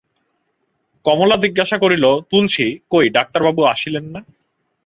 কমলা 1.05 1.35
জিজ্ঞাসা 1.35 1.77
করিল, 1.77 2.05
তুলসী, 2.29 2.67
কই 2.91 3.05
ডাক্তারবাবু 3.09 3.61
আসিলেন 3.63 4.05
না? 4.13 4.21